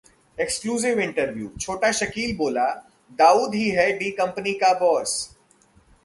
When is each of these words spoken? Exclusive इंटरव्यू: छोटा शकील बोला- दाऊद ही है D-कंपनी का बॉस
Exclusive 0.37 0.99
इंटरव्यू: 0.99 1.49
छोटा 1.59 1.91
शकील 1.91 2.35
बोला- 2.37 2.71
दाऊद 3.19 3.55
ही 3.55 3.69
है 3.69 3.99
D-कंपनी 3.99 4.53
का 4.53 4.73
बॉस 4.79 5.13